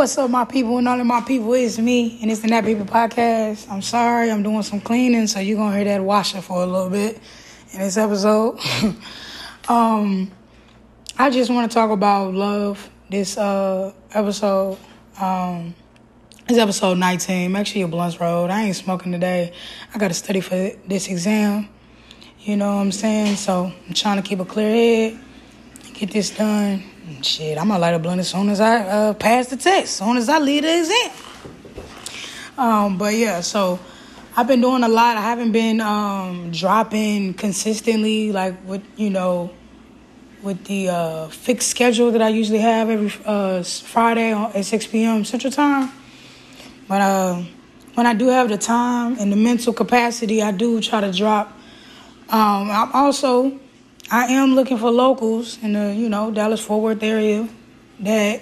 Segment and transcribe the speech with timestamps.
[0.00, 1.52] What's up, my people and all of my people?
[1.52, 3.70] It's me, and it's the Nappy Hippie Podcast.
[3.70, 6.88] I'm sorry, I'm doing some cleaning, so you're gonna hear that washer for a little
[6.88, 7.20] bit
[7.74, 8.58] in this episode.
[9.68, 10.30] um,
[11.18, 14.78] I just want to talk about love this uh episode.
[15.20, 15.74] Um,
[16.48, 17.52] it's episode 19.
[17.52, 18.48] Make sure your blunts rolled.
[18.48, 19.52] I ain't smoking today.
[19.94, 21.68] I got to study for this exam.
[22.38, 23.36] You know what I'm saying?
[23.36, 24.70] So I'm trying to keep a clear
[25.10, 25.20] head,
[26.00, 26.82] get this done.
[27.20, 29.90] Shit, I'm gonna light a blunt as soon as I uh, pass the test, as
[29.90, 31.10] soon as I leave the exam.
[32.56, 33.78] Um, but yeah, so
[34.34, 35.18] I've been doing a lot.
[35.18, 39.50] I haven't been um, dropping consistently, like with you know,
[40.42, 45.26] with the uh, fixed schedule that I usually have every uh, Friday at 6 p.m.
[45.26, 45.92] Central Time.
[46.88, 47.42] But uh,
[47.92, 51.48] when I do have the time and the mental capacity, I do try to drop.
[52.30, 53.60] Um, I'm also
[54.12, 57.48] I am looking for locals in the, you know, Dallas Fort Worth area
[58.00, 58.40] that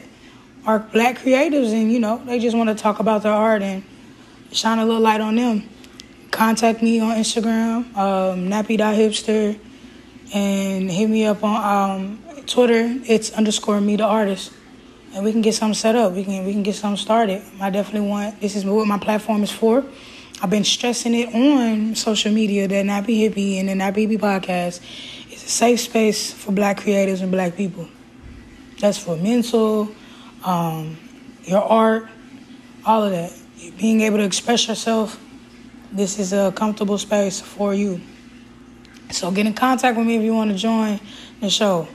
[0.64, 3.84] are black creatives and, you know, they just want to talk about their art and
[4.50, 5.69] shine a little light on them.
[6.30, 9.58] Contact me on Instagram, um, nappy.hipster,
[10.33, 12.98] and hit me up on um, Twitter.
[13.06, 14.53] It's underscore me the artist.
[15.14, 16.12] And we can get something set up.
[16.14, 17.42] We can we can get something started.
[17.60, 19.84] I definitely want this is what my platform is for.
[20.41, 24.80] I've been stressing it on social media that Nappy Hippie and the Nappy Hippie podcast
[25.48, 27.88] safe space for black creators and black people.
[28.80, 29.88] That's for mental,
[30.44, 30.98] um,
[31.44, 32.06] your art,
[32.84, 33.32] all of that.
[33.78, 35.19] Being able to express yourself,
[35.91, 38.00] this is a comfortable space for you.
[39.10, 41.00] So get in contact with me if you want to join
[41.41, 41.88] the show.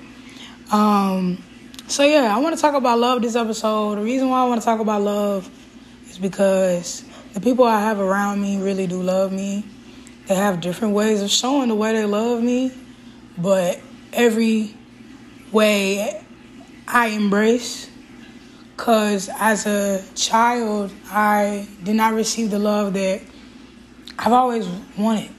[0.72, 1.42] Um,
[1.88, 4.00] so yeah, I want to talk about love this episode.
[4.00, 5.48] The reason why I want to talk about love
[6.10, 9.64] is because the people I have around me really do love me.
[10.26, 12.72] They have different ways of showing the way they love me
[13.38, 13.80] but
[14.12, 14.76] every
[15.52, 16.24] way
[16.88, 17.90] I embrace
[18.76, 23.22] because as a child, I did not receive the love that
[24.18, 25.32] I've always wanted.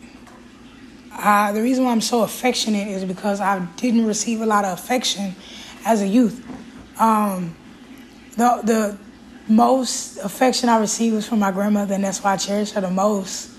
[1.12, 4.78] Uh, the reason why I'm so affectionate is because I didn't receive a lot of
[4.78, 5.34] affection
[5.84, 6.44] as a youth.
[6.98, 7.54] Um,
[8.36, 8.98] the the
[9.46, 12.90] most affection I received was from my grandmother, and that's why I cherish her the
[12.90, 13.50] most.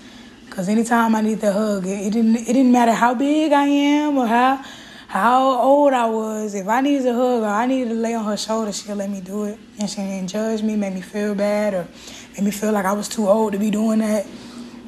[0.56, 3.66] Cause anytime I need the hug, it, it, didn't it didn't matter how big I
[3.66, 4.64] am or how
[5.06, 6.54] how old I was.
[6.54, 9.10] If I needed a hug or I needed to lay on her shoulder, she'll let
[9.10, 11.86] me do it, and she didn't judge me, make me feel bad, or
[12.32, 14.26] make me feel like I was too old to be doing that.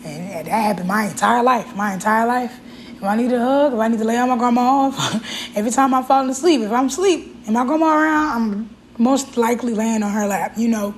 [0.06, 1.76] And that happened my entire life.
[1.76, 2.58] My entire life.
[2.96, 5.70] If I need a hug, if I need to lay on my grandma off, every
[5.70, 10.02] time I'm falling asleep, if I'm asleep and my grandma around, I'm most likely laying
[10.02, 10.94] on her lap, you know.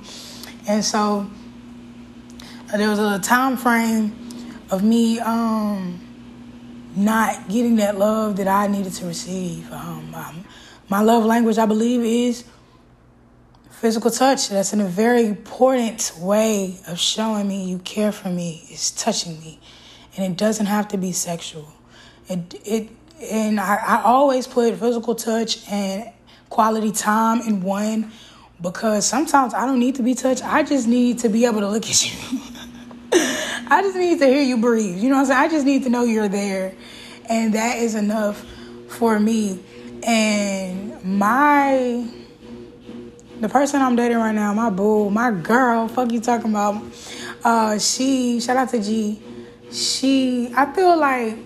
[0.65, 1.29] And so
[2.73, 4.30] there was a time frame
[4.71, 5.99] of me um,
[6.95, 9.71] not getting that love that I needed to receive.
[9.71, 10.45] Um, um,
[10.89, 12.45] my love language, I believe, is
[13.69, 14.49] physical touch.
[14.49, 18.63] That's in a very important way of showing me you care for me.
[18.69, 19.59] It's touching me,
[20.15, 21.71] and it doesn't have to be sexual.
[22.27, 22.89] It it
[23.29, 26.11] and I, I always put physical touch and
[26.49, 28.11] quality time in one
[28.61, 30.43] because sometimes I don't need to be touched.
[30.43, 32.39] I just need to be able to look at you.
[33.13, 34.97] I just need to hear you breathe.
[34.97, 35.39] You know what I'm saying?
[35.39, 36.73] I just need to know you're there.
[37.29, 38.45] And that is enough
[38.87, 39.59] for me.
[40.03, 42.07] And my
[43.41, 46.81] the person I'm dating right now, my boo, my girl, fuck you talking about.
[47.43, 49.21] Uh she shout out to G.
[49.71, 51.37] She I feel like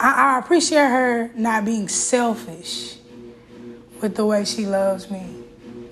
[0.00, 2.96] I, I appreciate her not being selfish
[4.00, 5.41] with the way she loves me.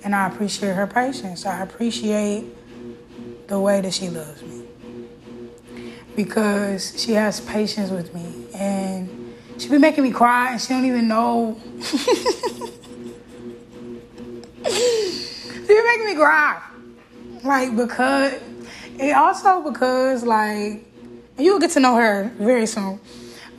[0.03, 1.45] And I appreciate her patience.
[1.45, 2.45] I appreciate
[3.47, 4.65] the way that she loves me.
[6.15, 8.47] Because she has patience with me.
[8.53, 11.59] And she be making me cry and she don't even know.
[11.81, 11.97] she
[15.67, 16.61] be making me cry.
[17.43, 18.33] Like because
[18.99, 20.85] it also because like
[21.37, 22.99] you'll get to know her very soon.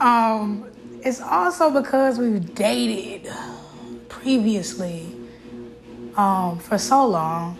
[0.00, 0.68] Um,
[1.04, 3.32] it's also because we've dated
[4.08, 5.14] previously
[6.16, 7.58] um, for so long.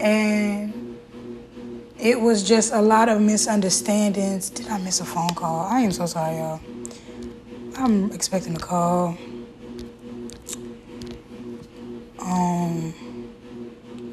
[0.00, 0.98] And
[1.98, 4.50] it was just a lot of misunderstandings.
[4.50, 5.66] Did I miss a phone call?
[5.66, 6.60] I am so sorry, y'all.
[7.78, 9.16] I'm expecting a call.
[12.18, 12.94] Um,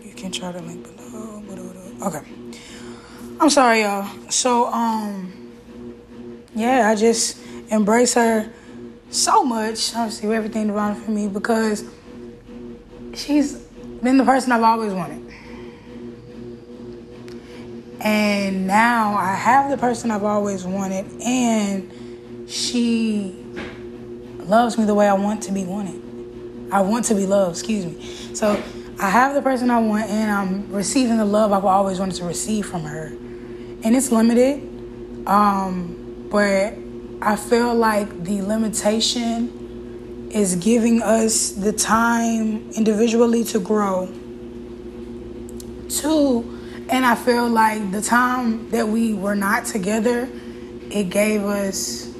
[0.04, 1.04] you can try to link below.
[2.04, 2.22] Okay.
[3.40, 4.06] I'm sorry, y'all.
[4.30, 5.32] So, um,
[6.54, 7.38] yeah, I just
[7.70, 8.52] embrace her
[9.10, 9.96] so much.
[9.96, 11.86] Obviously, everything around for me because
[13.16, 15.22] she's been the person I've always wanted.
[18.02, 23.44] And now I have the person I've always wanted, and she
[24.40, 26.02] loves me the way I want to be wanted.
[26.72, 28.36] I want to be loved, excuse me.
[28.36, 28.62] So
[29.00, 32.26] I have the person I want and I'm receiving the love I've always wanted to
[32.26, 33.08] receive from her.
[33.08, 34.70] And it's limited.
[35.28, 36.74] Um, but
[37.22, 39.63] I feel like the limitation
[40.34, 44.08] is giving us the time individually to grow.
[45.90, 46.60] Two,
[46.90, 50.28] and I feel like the time that we were not together,
[50.90, 52.14] it gave us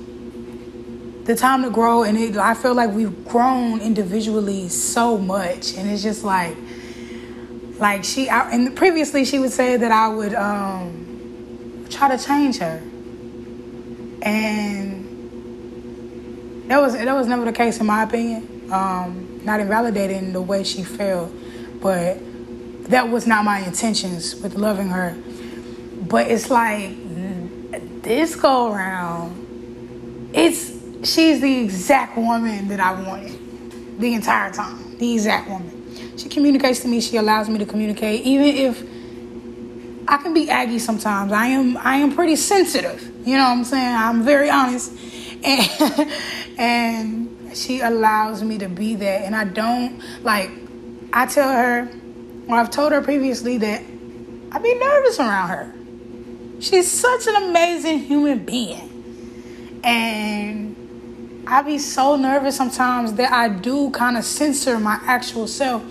[1.26, 5.90] the time to grow and it I feel like we've grown individually so much and
[5.90, 6.58] it's just like
[7.80, 12.58] like she I, and previously she would say that I would um try to change
[12.58, 12.82] her
[14.22, 15.03] and
[16.74, 20.64] that was that was never the case in my opinion um not invalidating the way
[20.64, 21.32] she felt
[21.82, 22.18] but
[22.90, 25.16] that was not my intentions with loving her
[26.08, 26.92] but it's like
[28.02, 29.44] this go around
[30.34, 30.74] it's
[31.04, 34.98] she's the exact woman that I wanted the entire time.
[34.98, 36.18] The exact woman.
[36.18, 37.02] She communicates to me.
[37.02, 38.84] She allows me to communicate, even if
[40.08, 41.32] I can be aggy sometimes.
[41.32, 41.78] I am.
[41.78, 43.02] I am pretty sensitive.
[43.26, 43.96] You know what I'm saying?
[43.96, 44.92] I'm very honest,
[45.44, 46.12] and
[46.58, 49.22] and she allows me to be that.
[49.24, 50.50] And I don't like.
[51.14, 51.90] I tell her,
[52.48, 53.82] or I've told her previously that
[54.52, 55.74] I be nervous around her.
[56.60, 63.92] She's such an amazing human being, and I be so nervous sometimes that I do
[63.92, 65.84] kind of censor my actual self.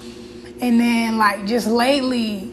[0.60, 2.52] And then, like, just lately,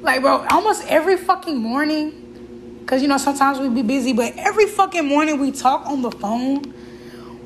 [0.00, 4.66] like, bro, almost every fucking morning, because, you know, sometimes we be busy, but every
[4.66, 6.74] fucking morning we talk on the phone,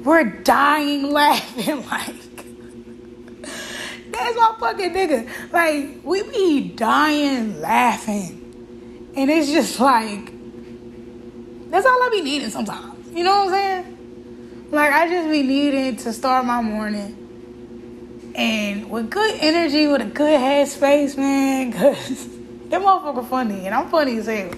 [0.07, 1.85] we're dying laughing.
[4.13, 5.53] Like, that's my fucking nigga.
[5.53, 9.13] Like, we be dying laughing.
[9.15, 10.33] And it's just like,
[11.71, 13.11] that's all I be needing sometimes.
[13.11, 13.97] You know what I'm saying?
[14.71, 20.07] Like I just be needing to start my morning and with good energy, with a
[20.07, 21.73] good headspace, man.
[21.73, 22.29] Cause
[22.69, 24.51] that motherfucker funny and I'm funny as hell.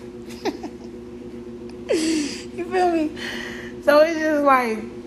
[1.91, 3.11] you feel me?
[3.83, 4.98] So it's just like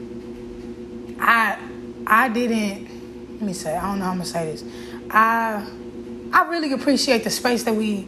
[1.22, 1.58] I
[2.06, 2.90] I didn't
[3.34, 4.64] let me say, I don't know how I'm gonna say this.
[5.10, 5.66] I
[6.34, 8.08] I really appreciate the space that we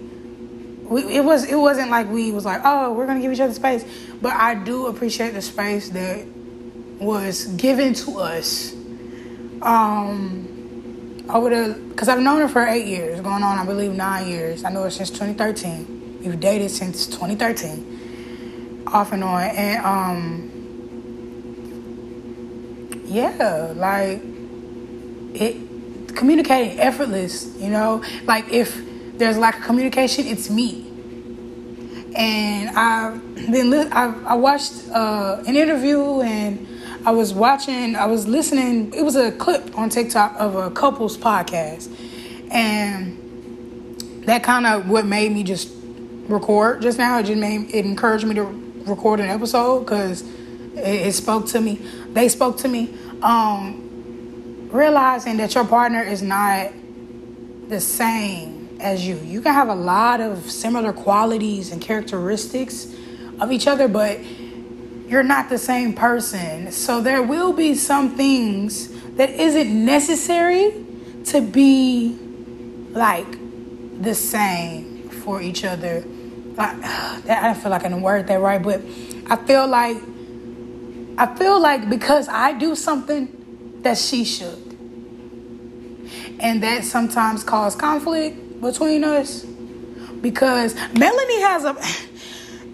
[0.83, 3.53] we, it was it wasn't like we was like oh we're gonna give each other
[3.53, 3.85] space
[4.21, 6.25] but i do appreciate the space that
[6.99, 8.73] was given to us
[9.63, 14.27] um, over the because I've known her for eight years, going on I believe nine
[14.27, 14.63] years.
[14.63, 16.19] I know her since 2013.
[16.23, 20.52] We've dated since 2013, off and on, and um,
[23.13, 24.21] yeah, like
[25.35, 27.55] it communicating effortless.
[27.57, 28.81] You know, like if
[29.17, 30.89] there's lack of communication, it's me.
[32.15, 36.67] And I've been li- I, I watched uh, an interview and
[37.05, 41.17] I was watching, I was listening, it was a clip on TikTok of a couples
[41.17, 41.89] podcast.
[42.51, 45.69] And that kind of what made me just
[46.27, 47.19] record just now.
[47.19, 48.43] It just made it encouraged me to
[48.85, 50.23] record an episode because
[50.75, 51.79] it, it, spoke to me.
[52.09, 52.95] They spoke to me.
[53.21, 56.71] Um, realizing that your partner is not
[57.69, 59.17] the same as you.
[59.17, 62.93] You can have a lot of similar qualities and characteristics
[63.39, 64.19] of each other, but
[65.07, 66.71] you're not the same person.
[66.71, 70.85] So there will be some things that isn't necessary
[71.25, 72.17] to be
[72.91, 73.27] like
[74.01, 76.03] the same for each other.
[76.55, 78.81] Like, I feel like I didn't word that right, but
[79.27, 79.97] I feel like
[81.17, 84.59] I feel like because I do something that she should.
[86.39, 89.43] And that sometimes cause conflict between us
[90.21, 91.75] because Melanie has a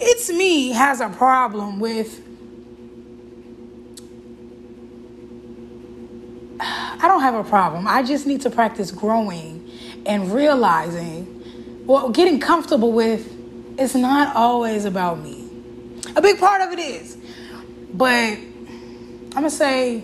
[0.02, 2.22] it's me has a problem with
[6.62, 7.88] I don't have a problem.
[7.88, 9.70] I just need to practice growing
[10.06, 13.36] and realizing, well, getting comfortable with
[13.80, 15.50] it's not always about me.
[16.18, 17.18] A big part of it is,
[17.94, 20.04] but I'm gonna say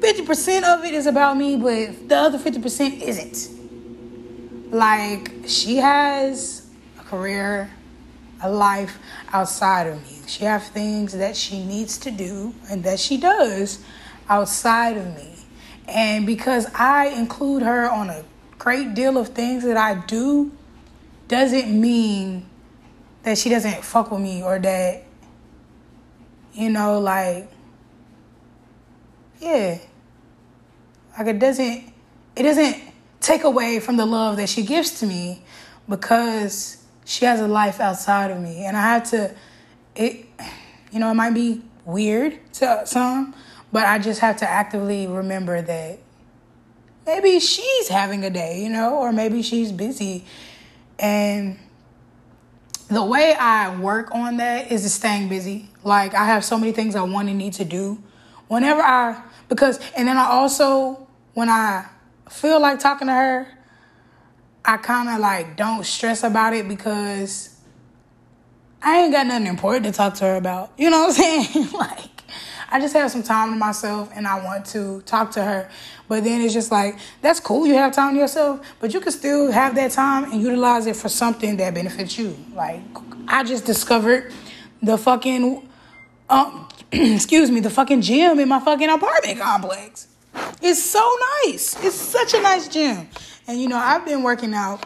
[0.00, 4.72] 50% of it is about me, but the other 50% isn't.
[4.72, 6.66] Like, she has
[6.98, 7.70] a career,
[8.42, 8.98] a life
[9.32, 10.18] outside of me.
[10.26, 13.78] She has things that she needs to do and that she does
[14.28, 15.36] outside of me.
[15.86, 18.24] And because I include her on a
[18.58, 20.52] great deal of things that I do,
[21.28, 22.46] doesn't mean
[23.22, 25.04] that she doesn't fuck with me or that,
[26.52, 27.50] you know, like,
[29.40, 29.78] yeah.
[31.18, 31.92] Like it doesn't,
[32.36, 32.76] it doesn't
[33.20, 35.42] take away from the love that she gives to me
[35.88, 38.64] because she has a life outside of me.
[38.64, 39.34] And I have to,
[39.94, 40.26] it,
[40.90, 43.34] you know, it might be weird to some,
[43.72, 45.98] But I just have to actively remember that
[47.06, 50.24] maybe she's having a day, you know, or maybe she's busy.
[50.98, 51.58] And
[52.92, 55.68] the way I work on that is just staying busy.
[55.82, 58.02] Like I have so many things I want and need to do.
[58.48, 61.86] Whenever I because and then I also when I
[62.28, 63.48] feel like talking to her,
[64.64, 67.56] I kind of like don't stress about it because
[68.82, 70.72] I ain't got nothing important to talk to her about.
[70.76, 71.70] You know what I'm saying?
[71.72, 72.11] like
[72.72, 75.68] I just have some time to myself and I want to talk to her.
[76.08, 77.66] But then it's just like, that's cool.
[77.66, 80.96] You have time to yourself, but you can still have that time and utilize it
[80.96, 82.34] for something that benefits you.
[82.54, 82.80] Like,
[83.28, 84.32] I just discovered
[84.82, 85.68] the fucking,
[86.30, 90.08] um, excuse me, the fucking gym in my fucking apartment complex.
[90.62, 91.76] It's so nice.
[91.84, 93.06] It's such a nice gym.
[93.46, 94.82] And you know, I've been working out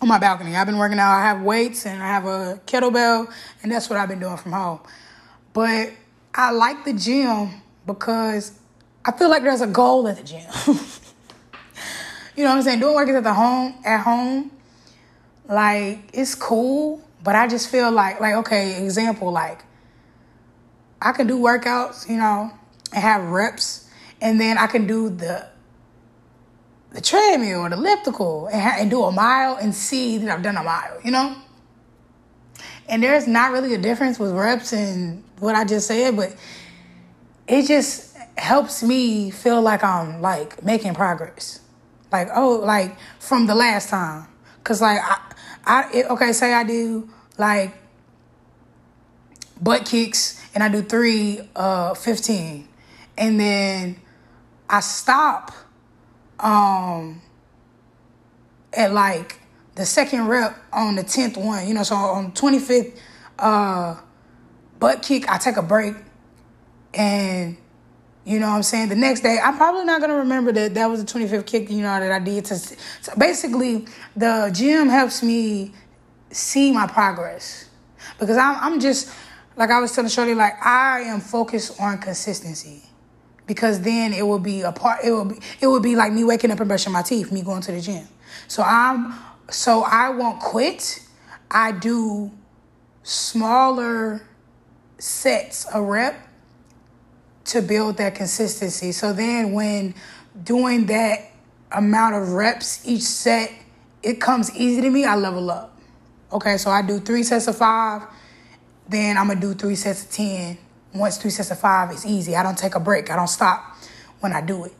[0.00, 0.56] on my balcony.
[0.56, 1.12] I've been working out.
[1.12, 3.30] I have weights and I have a kettlebell,
[3.62, 4.80] and that's what I've been doing from home.
[5.52, 5.90] But
[6.34, 8.58] I like the gym because
[9.04, 10.40] I feel like there's a goal at the gym.
[12.36, 12.80] you know what I'm saying?
[12.80, 14.50] Doing workouts at the home at home,
[15.48, 19.64] like it's cool, but I just feel like like okay, example like
[21.00, 22.50] I can do workouts, you know,
[22.92, 23.88] and have reps,
[24.20, 25.46] and then I can do the
[26.90, 30.42] the treadmill or the elliptical and, ha- and do a mile and see that I've
[30.42, 31.36] done a mile, you know.
[32.88, 36.34] And there's not really a difference with reps and what I just said, but
[37.46, 41.60] it just helps me feel like I'm like making progress.
[42.12, 44.26] Like, oh, like from the last time.
[44.62, 45.18] Cause like I,
[45.66, 47.74] I it, okay, say I do like
[49.60, 52.68] butt kicks and I do three uh 15
[53.16, 53.96] and then
[54.68, 55.52] I stop
[56.40, 57.20] um
[58.72, 59.38] at like
[59.74, 62.96] the second rep on the 10th one, you know, so on 25th
[63.38, 63.96] uh,
[64.78, 65.94] butt kick, I take a break.
[66.92, 67.56] And,
[68.24, 68.88] you know what I'm saying?
[68.88, 71.70] The next day, I'm probably not going to remember that that was the 25th kick,
[71.70, 72.44] you know, that I did.
[72.46, 72.76] To, so
[73.18, 75.72] basically, the gym helps me
[76.30, 77.68] see my progress.
[78.20, 79.10] Because I'm, I'm just,
[79.56, 82.82] like I was telling Shorty, like, I am focused on consistency
[83.46, 86.24] because then it will be a part it will be it will be like me
[86.24, 88.06] waking up and brushing my teeth me going to the gym
[88.48, 89.12] so i'm
[89.50, 91.00] so I won't quit.
[91.50, 92.30] I do
[93.02, 94.26] smaller
[94.98, 96.28] sets a rep
[97.44, 98.92] to build that consistency.
[98.92, 99.94] So then when
[100.42, 101.30] doing that
[101.70, 103.52] amount of reps each set,
[104.02, 105.78] it comes easy to me, I level up.
[106.32, 108.02] Okay, so I do three sets of five,
[108.88, 110.58] then I'm gonna do three sets of 10.
[110.94, 112.36] Once three sets of five is easy.
[112.36, 113.76] I don't take a break, I don't stop
[114.20, 114.72] when I do it.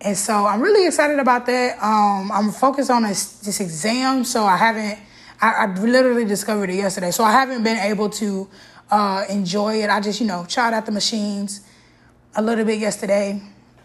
[0.00, 1.82] And so I'm really excited about that.
[1.82, 4.98] Um, I'm focused on this, this exam, so I haven't.
[5.40, 8.48] I, I, literally discovered it yesterday, so I haven't been able to
[8.90, 9.90] uh, enjoy it.
[9.90, 11.60] I just, you know, tried out the machines
[12.34, 13.42] a little bit yesterday,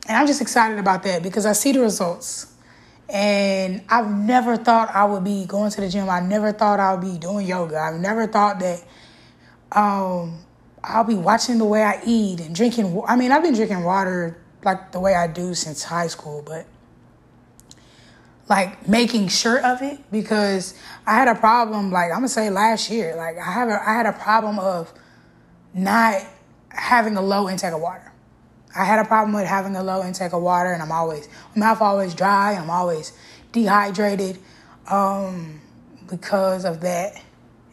[0.07, 2.53] and I'm just excited about that because I see the results.
[3.09, 6.09] And I've never thought I would be going to the gym.
[6.09, 7.77] I never thought I would be doing yoga.
[7.77, 8.81] I've never thought that
[9.73, 10.39] um,
[10.81, 13.03] I'll be watching the way I eat and drinking.
[13.07, 16.65] I mean, I've been drinking water like the way I do since high school, but
[18.51, 20.73] like making sure of it because
[21.07, 23.93] I had a problem like I'm gonna say last year like I have a, I
[23.93, 24.91] had a problem of
[25.73, 26.21] not
[26.67, 28.11] having a low intake of water.
[28.75, 31.67] I had a problem with having a low intake of water and I'm always my
[31.67, 33.13] mouth always dry, I'm always
[33.53, 34.37] dehydrated
[34.87, 35.61] um,
[36.09, 37.21] because of that.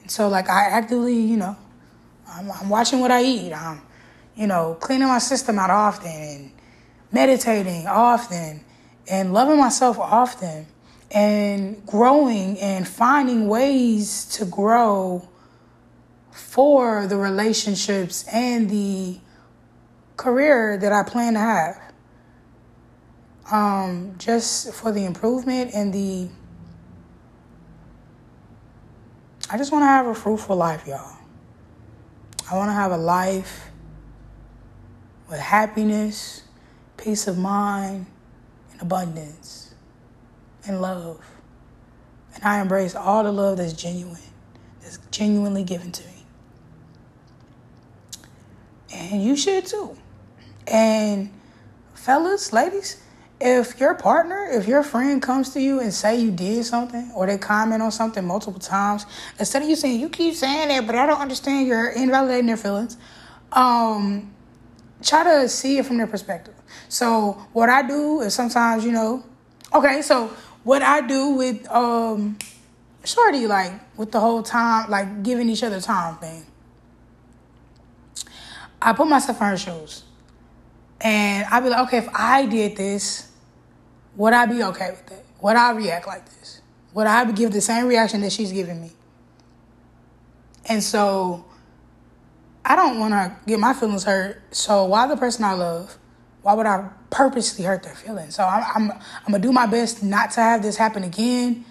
[0.03, 1.57] And so like I actively, you know,
[2.29, 3.53] I'm, I'm watching what I eat.
[3.53, 3.83] I'm,
[4.37, 6.53] you know, cleaning my system out often and
[7.11, 8.65] meditating often
[9.11, 10.67] and loving myself often
[11.11, 15.27] and growing and finding ways to grow
[16.31, 19.19] for the relationships and the
[20.17, 21.81] career that I plan to have.
[23.51, 26.29] Um, just for the improvement and the.
[29.51, 31.17] I just want to have a fruitful life, y'all.
[32.51, 33.71] I want to have a life
[35.31, 36.43] with happiness
[36.99, 38.07] peace of mind,
[38.73, 39.75] and abundance,
[40.67, 41.25] and love.
[42.35, 44.19] And I embrace all the love that's genuine,
[44.83, 46.27] that's genuinely given to me.
[48.93, 49.97] And you should too.
[50.67, 51.31] And
[51.95, 53.01] fellas, ladies,
[53.41, 57.27] if your partner, if your friend comes to you and say you did something or
[57.27, 59.07] they comment on something multiple times,
[59.39, 62.57] instead of you saying you keep saying that, but I don't understand, you're invalidating their
[62.57, 62.97] feelings.
[63.53, 64.35] Um,
[65.03, 66.55] try to see it from their perspective.
[66.89, 69.25] So what I do is sometimes, you know,
[69.75, 70.29] okay, so
[70.65, 72.39] what I do with um
[73.05, 76.45] Shorty, like with the whole time, like giving each other time thing.
[78.81, 80.05] I put myself in her shoes.
[81.01, 83.31] And I'd be like, okay, if I did this,
[84.17, 85.25] would I be okay with it?
[85.41, 86.61] Would I react like this?
[86.95, 88.91] Would I give the same reaction that she's giving me?
[90.67, 91.45] And so
[92.65, 94.43] I don't want to get my feelings hurt.
[94.51, 95.98] So why the person I love?
[96.49, 98.37] Why would I purposely hurt their feelings?
[98.37, 101.67] So I'm I'm, I'm gonna do my best not to have this happen again.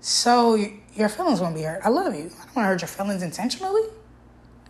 [0.00, 0.56] So
[0.94, 1.82] your feelings won't be hurt.
[1.84, 2.20] I love you.
[2.20, 3.82] I don't want to hurt your feelings intentionally.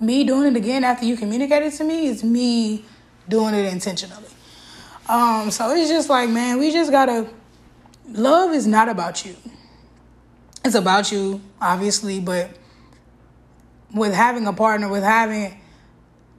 [0.01, 2.85] Me doing it again after you communicated to me is me
[3.29, 4.27] doing it intentionally.
[5.09, 7.29] Um, so it's just like, man, we just gotta.
[8.09, 9.37] Love is not about you.
[10.65, 12.51] It's about you, obviously, but
[13.95, 15.61] with having a partner, with having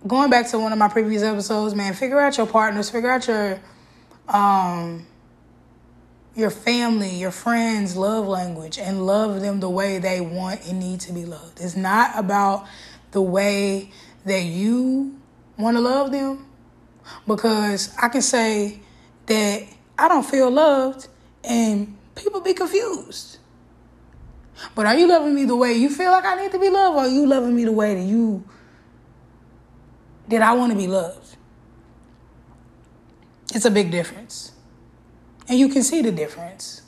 [0.07, 3.27] going back to one of my previous episodes, man, figure out your partners, figure out
[3.27, 3.59] your
[4.27, 5.05] um
[6.35, 10.99] your family, your friends' love language and love them the way they want and need
[10.99, 11.61] to be loved.
[11.61, 12.67] It's not about
[13.11, 13.91] the way
[14.25, 15.17] that you
[15.57, 16.45] want to love them
[17.25, 18.81] because I can say
[19.27, 19.63] that
[19.97, 21.07] I don't feel loved
[21.43, 23.37] and people be confused.
[24.73, 26.97] But are you loving me the way you feel like I need to be loved
[26.97, 28.43] or are you loving me the way that you
[30.27, 31.37] that I want to be loved.
[33.53, 34.51] It's a big difference.
[35.47, 36.81] And you can see the difference.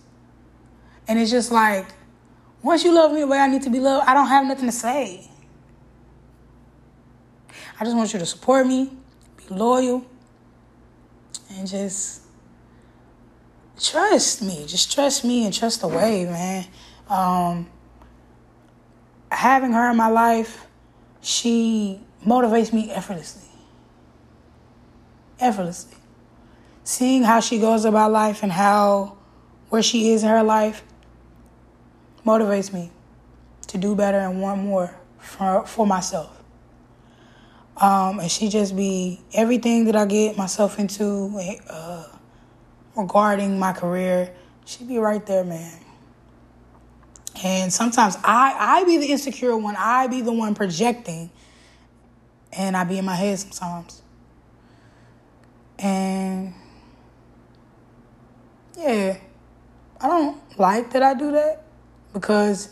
[1.08, 1.88] And it's just like,
[2.62, 4.66] once you love me the way I need to be loved, I don't have nothing
[4.66, 5.30] to say.
[7.80, 8.92] I just want you to support me,
[9.38, 10.04] be loyal,
[11.52, 12.24] and just
[13.80, 14.66] trust me.
[14.68, 16.66] Just trust me and trust the way, man.
[17.08, 17.70] Um,
[19.32, 20.66] having her in my life,
[21.22, 23.48] she motivates me effortlessly.
[25.40, 25.98] Effortlessly.
[26.84, 29.18] Seeing how she goes about life and how,
[29.70, 30.84] where she is in her life,
[32.26, 32.92] motivates me
[33.68, 36.34] to do better and want more for, for myself.
[37.78, 41.38] Um, and she just be everything that I get myself into
[41.70, 42.06] uh,
[42.96, 44.34] regarding my career.
[44.66, 45.80] She be right there, man.
[47.44, 49.76] And sometimes I I be the insecure one.
[49.78, 51.30] I be the one projecting
[52.58, 54.02] and I be in my head sometimes.
[55.80, 56.54] And
[58.78, 59.18] yeah,
[60.02, 61.64] I don't like that I do that
[62.14, 62.70] because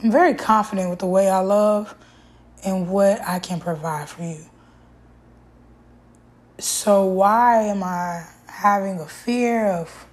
[0.00, 1.94] I'm very confident with the way I love
[2.64, 4.44] and what I can provide for you.
[6.58, 10.06] So why am I having a fear of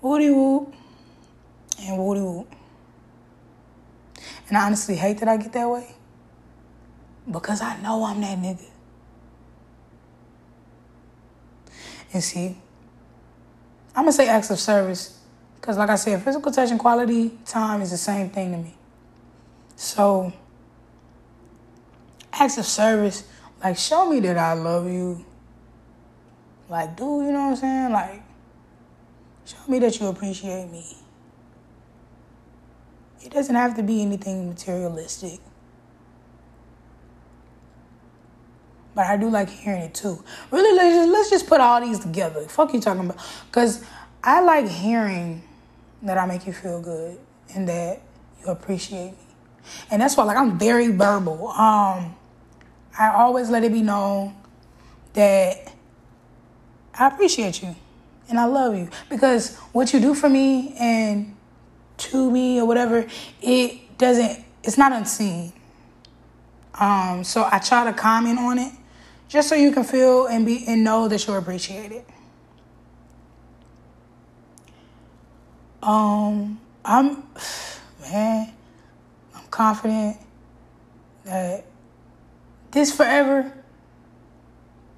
[0.00, 0.72] woody whoop
[1.80, 2.54] and woody whoop?
[4.46, 5.97] And I honestly hate that I get that way
[7.30, 8.66] because I know I'm that nigga.
[12.12, 12.56] And see,
[13.94, 15.18] I'm gonna say acts of service
[15.60, 18.74] because, like I said, physical touch and quality time is the same thing to me.
[19.76, 20.32] So,
[22.32, 23.24] acts of service,
[23.62, 25.24] like, show me that I love you.
[26.68, 27.92] Like, dude, you know what I'm saying?
[27.92, 28.22] Like,
[29.44, 30.96] show me that you appreciate me.
[33.24, 35.40] It doesn't have to be anything materialistic.
[38.98, 40.24] But I do like hearing it too.
[40.50, 42.40] Really, let's just, let's just put all these together.
[42.48, 43.24] Fuck you talking about?
[43.46, 43.84] Because
[44.24, 45.40] I like hearing
[46.02, 47.16] that I make you feel good
[47.54, 48.02] and that
[48.40, 49.18] you appreciate me,
[49.92, 51.46] and that's why like I'm very verbal.
[51.46, 52.16] Um,
[52.98, 54.34] I always let it be known
[55.12, 55.72] that
[56.92, 57.76] I appreciate you
[58.28, 61.36] and I love you because what you do for me and
[61.98, 63.06] to me or whatever,
[63.42, 64.44] it doesn't.
[64.64, 65.52] It's not unseen.
[66.74, 68.72] Um, so I try to comment on it
[69.28, 72.04] just so you can feel and be and know that you're appreciated.
[75.82, 77.22] Um, I'm
[78.00, 78.52] man,
[79.34, 80.16] I'm confident
[81.24, 81.66] that
[82.70, 83.52] this forever,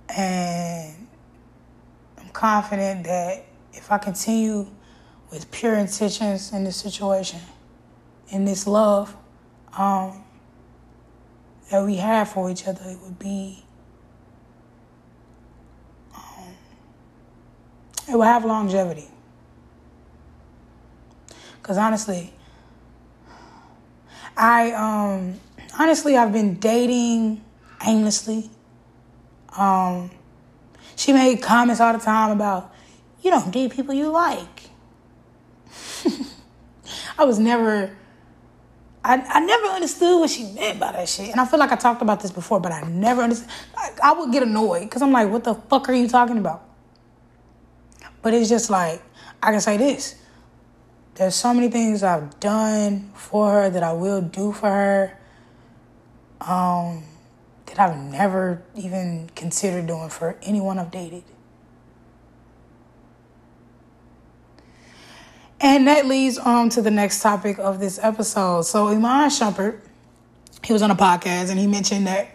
[0.09, 1.09] and
[2.19, 4.67] I'm confident that if I continue
[5.31, 7.41] with pure intentions in this situation,
[8.29, 9.17] in this love,
[9.77, 10.25] um,
[11.71, 13.65] that we have for each other, it would be
[18.11, 19.09] it will have longevity.
[21.63, 22.33] Because honestly,
[24.37, 25.39] I um
[25.79, 27.45] honestly I've been dating
[27.87, 28.51] aimlessly.
[29.57, 30.11] Um
[30.97, 32.75] she made comments all the time about
[33.23, 34.71] you don't date people you like.
[37.19, 37.97] I was never
[39.05, 41.31] I, I never understood what she meant by that shit.
[41.31, 43.49] And I feel like I talked about this before, but I never understood.
[43.75, 46.70] I, I would get annoyed because I'm like, what the fuck are you talking about?
[48.23, 49.03] But it's just like,
[49.43, 50.17] I can say this.
[51.15, 55.19] There's so many things I've done for her that I will do for her
[56.41, 57.03] um,
[57.67, 61.25] that I've never even considered doing for anyone I've dated.
[65.61, 68.63] And that leads on to the next topic of this episode.
[68.63, 69.81] So Iman Shumpert,
[70.65, 72.31] he was on a podcast and he mentioned that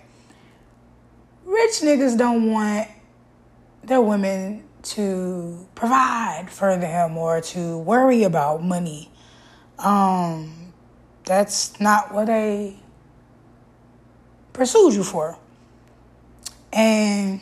[1.43, 2.87] rich niggas don't want
[3.83, 9.11] their women to provide for them or to worry about money.
[9.79, 10.73] Um,
[11.25, 12.77] that's not what they
[14.53, 15.37] pursued you for.
[16.71, 17.41] And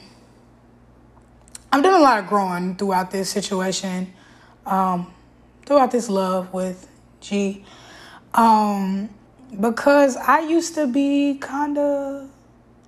[1.72, 4.14] I've done a lot of growing throughout this situation,
[4.66, 5.14] um,
[5.66, 6.88] throughout this love with
[7.20, 7.66] G.
[8.34, 9.10] Um,
[9.60, 12.30] because I used to be kind of,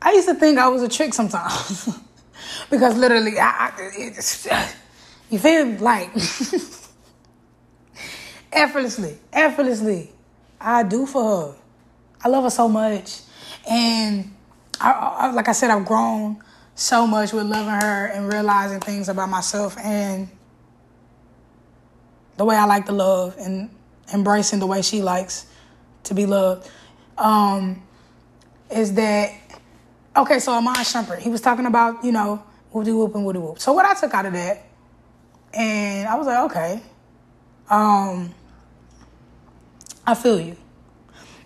[0.01, 1.99] I used to think I was a trick sometimes.
[2.69, 4.47] because literally, I, I it's,
[5.29, 6.09] you feel like
[8.51, 10.11] effortlessly, effortlessly,
[10.59, 11.55] I do for her.
[12.23, 13.21] I love her so much,
[13.69, 14.33] and
[14.79, 16.41] I, I, like I said, I've grown
[16.75, 20.29] so much with loving her and realizing things about myself and
[22.37, 23.69] the way I like to love and
[24.13, 25.45] embracing the way she likes
[26.03, 26.69] to be loved.
[27.17, 27.81] Um,
[28.69, 29.31] is that
[30.15, 30.39] okay?
[30.39, 33.59] So Iman Shumpert, he was talking about you know woody whoop and woody whoop.
[33.59, 34.65] So what I took out of that,
[35.53, 36.81] and I was like, okay,
[37.69, 38.33] um,
[40.05, 40.55] I feel you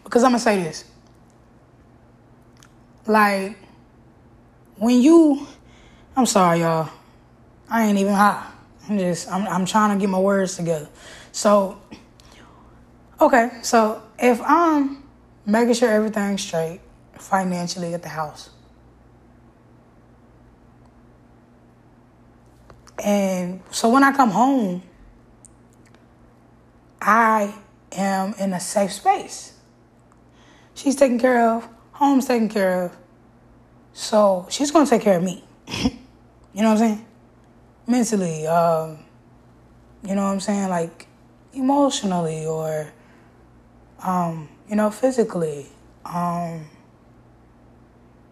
[0.03, 0.85] because I'm gonna say this,
[3.05, 3.57] like
[4.79, 5.45] when you,
[6.15, 6.89] I'm sorry, y'all.
[7.69, 8.49] I ain't even high.
[8.87, 10.89] I'm just, I'm, I'm trying to get my words together.
[11.31, 11.79] So,
[13.21, 15.03] okay, so if I'm
[15.45, 16.79] making sure everything's straight
[17.13, 18.49] financially at the house,
[23.03, 24.83] and so when I come home,
[27.01, 27.53] I
[27.91, 29.53] am in a safe space.
[30.73, 32.97] She's taken care of, home's taken care of,
[33.93, 35.43] so she's gonna take care of me.
[35.67, 35.91] you
[36.55, 37.05] know what I'm saying?
[37.87, 38.99] Mentally, um,
[40.03, 40.69] you know what I'm saying?
[40.69, 41.07] Like
[41.53, 42.91] emotionally or
[44.03, 45.67] um, you know, physically.
[46.05, 46.65] Um,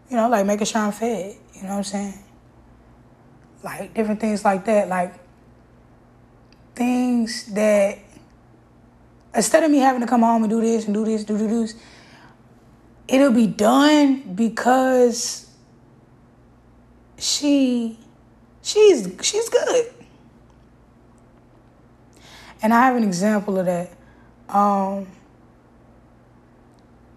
[0.09, 2.13] you know, like making sure I'm fed, you know what I'm saying?
[3.63, 5.13] Like different things like that, like
[6.75, 7.99] things that
[9.35, 11.47] instead of me having to come home and do this and do this, do do
[11.47, 11.75] this,
[13.07, 15.49] it'll be done because
[17.17, 17.97] she
[18.61, 19.93] she's she's good.
[22.61, 23.91] And I have an example of that.
[24.49, 25.07] Um,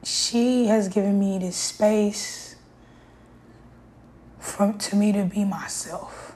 [0.02, 2.56] she has given me this space
[4.38, 6.29] for to me to be myself.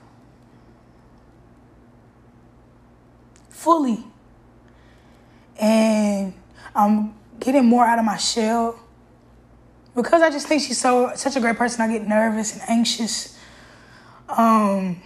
[3.65, 4.05] Fully.
[5.59, 6.35] And
[6.75, 8.79] I'm getting more out of my shell
[9.95, 11.81] because I just think she's so such a great person.
[11.81, 13.39] I get nervous and anxious
[14.29, 15.01] um,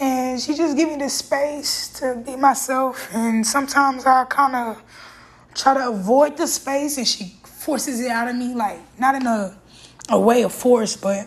[0.00, 3.08] and she just give me the space to be myself.
[3.12, 4.82] And sometimes I kind of
[5.54, 9.26] try to avoid the space, and she forces it out of me, like not in
[9.26, 9.56] a
[10.08, 11.26] a way of force, but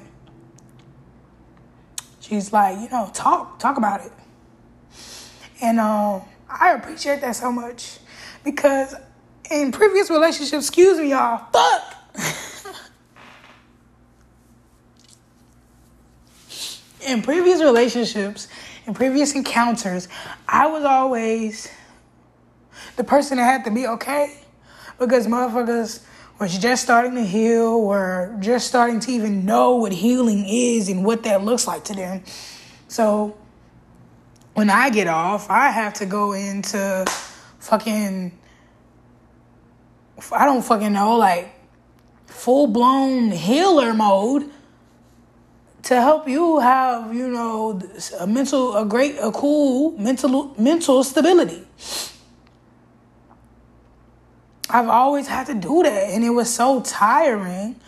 [2.29, 4.11] she's like, you know, talk talk about it.
[5.61, 7.99] And um, I appreciate that so much
[8.43, 8.95] because
[9.51, 11.95] in previous relationships, excuse me, y'all, fuck.
[17.07, 18.47] in previous relationships,
[18.85, 20.07] in previous encounters,
[20.47, 21.69] I was always
[22.95, 24.37] the person that had to be okay
[24.99, 26.03] because motherfuckers
[26.39, 31.03] was just starting to heal or just starting to even know what healing is and
[31.03, 32.23] what that looks like to them.
[32.87, 33.37] So
[34.53, 37.05] when I get off, I have to go into
[37.59, 38.31] fucking
[40.31, 41.53] I don't fucking know like
[42.25, 44.49] full blown healer mode
[45.83, 47.81] to help you have you know
[48.19, 51.65] a mental a great a cool mental mental stability
[54.69, 57.79] i've always had to do that and it was so tiring.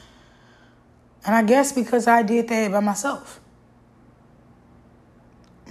[1.24, 3.40] And i guess because i did that by myself.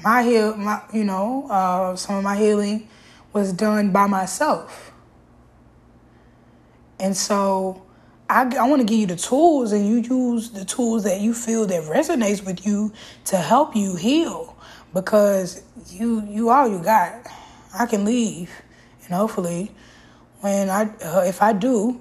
[0.02, 2.88] My heal my you know uh, some of my healing
[3.32, 4.92] was done by myself.
[6.98, 7.82] And so
[8.28, 11.32] I, I want to give you the tools and you use the tools that you
[11.34, 12.92] feel that resonates with you
[13.26, 14.56] to help you heal.
[14.92, 17.26] Because you you all you got.
[17.78, 18.50] I can leave
[19.04, 19.70] and hopefully
[20.40, 22.00] when I uh, if I do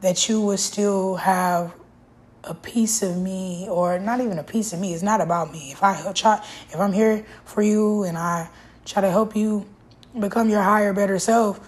[0.00, 1.74] that you will still have
[2.44, 5.72] a piece of me or not even a piece of me it's not about me
[5.72, 8.48] if I try if I'm here for you and I
[8.84, 9.66] try to help you
[10.18, 11.60] become your higher better self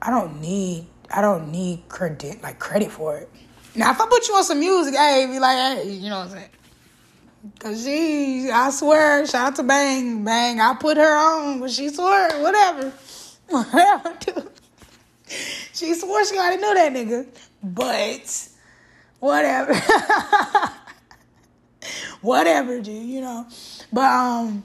[0.00, 3.30] I don't need I don't need credit like credit for it.
[3.74, 6.28] Now, if I put you on some music, hey, be like, hey, you know what
[6.28, 6.48] I'm saying?
[7.60, 10.60] Cause she, I swear, shout out to Bang, Bang.
[10.60, 12.90] I put her on, but she swore, whatever,
[13.48, 14.16] whatever.
[15.72, 17.26] She swore she already knew that nigga,
[17.62, 18.48] but
[19.18, 19.74] whatever,
[22.22, 23.04] whatever, dude.
[23.04, 23.46] You know,
[23.92, 24.64] but um,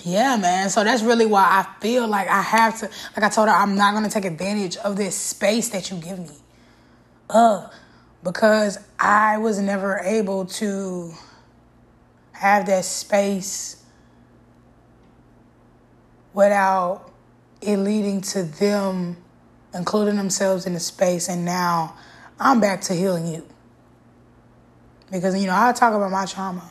[0.00, 0.68] yeah, man.
[0.70, 2.90] So that's really why I feel like I have to.
[3.16, 6.18] Like I told her, I'm not gonna take advantage of this space that you give
[6.18, 6.36] me,
[7.30, 7.68] uh,
[8.24, 11.12] because I was never able to
[12.32, 13.84] have that space
[16.32, 17.07] without
[17.60, 19.16] it leading to them
[19.74, 21.94] including themselves in the space and now
[22.40, 23.46] I'm back to healing you.
[25.10, 26.70] Because you know, I talk about my trauma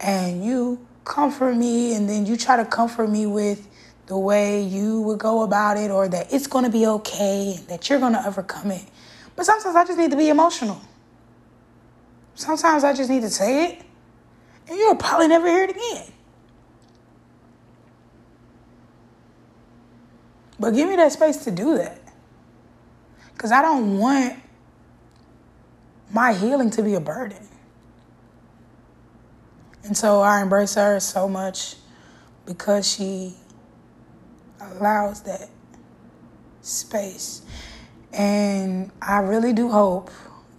[0.00, 3.68] and you comfort me and then you try to comfort me with
[4.06, 7.66] the way you would go about it or that it's going to be okay and
[7.68, 8.84] that you're going to overcome it.
[9.34, 10.80] But sometimes I just need to be emotional.
[12.34, 13.82] Sometimes I just need to say it
[14.68, 16.12] and you'll probably never hear it again.
[20.58, 22.00] But give me that space to do that.
[23.32, 24.34] Because I don't want
[26.10, 27.46] my healing to be a burden.
[29.84, 31.76] And so I embrace her so much
[32.46, 33.34] because she
[34.60, 35.48] allows that
[36.62, 37.42] space.
[38.12, 40.10] And I really do hope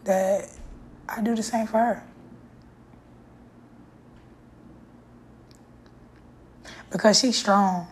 [0.04, 0.50] that
[1.10, 2.04] I do the same for her.
[6.92, 7.88] because she's strong.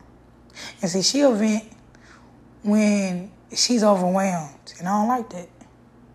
[0.82, 1.64] And see, she'll vent
[2.66, 5.48] when she's overwhelmed, and I don't like that.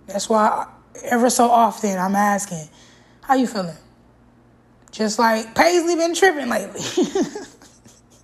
[0.07, 0.67] That's why
[1.05, 2.69] ever so often I'm asking,
[3.23, 3.77] "How you feeling?"
[4.91, 6.81] Just like Paisley been tripping lately.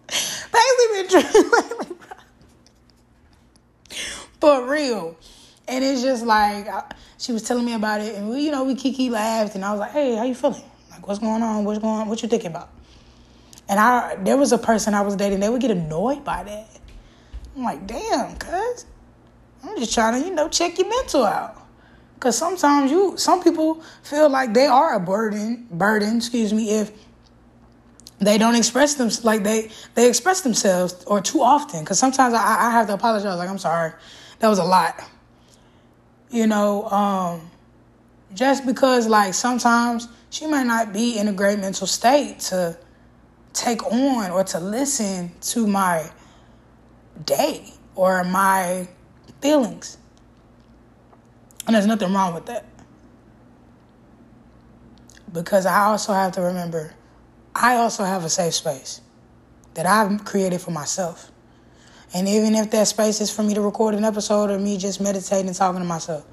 [0.08, 2.16] Paisley been tripping lately, bro.
[4.40, 5.16] For real.
[5.68, 6.68] And it's just like
[7.18, 9.70] she was telling me about it, and we, you know, we kiki laughed, and I
[9.70, 10.62] was like, "Hey, how you feeling?
[10.90, 11.64] Like, what's going on?
[11.64, 12.08] What's going on?
[12.08, 12.70] What you thinking about?"
[13.68, 16.75] And I there was a person I was dating, they would get annoyed by that.
[17.56, 18.84] I'm like, damn, cuz
[19.64, 21.62] I'm just trying to, you know, check your mental out.
[22.20, 26.90] Cause sometimes you some people feel like they are a burden burden, excuse me, if
[28.18, 31.84] they don't express them like they they express themselves or too often.
[31.84, 33.92] Cause sometimes I, I have to apologize, like I'm sorry.
[34.38, 35.02] That was a lot.
[36.30, 37.50] You know, um,
[38.34, 42.78] just because like sometimes she might not be in a great mental state to
[43.52, 46.10] take on or to listen to my
[47.24, 48.88] day or my
[49.40, 49.98] feelings.
[51.66, 52.64] And there's nothing wrong with that.
[55.32, 56.94] Because I also have to remember,
[57.54, 59.00] I also have a safe space
[59.74, 61.30] that I've created for myself.
[62.14, 65.00] And even if that space is for me to record an episode or me just
[65.00, 66.24] meditating and talking to myself,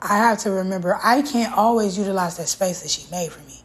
[0.00, 3.62] I have to remember I can't always utilize that space that she made for me